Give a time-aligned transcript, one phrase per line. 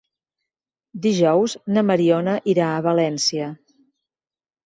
[1.03, 3.53] Dijous na Mariona irà a València.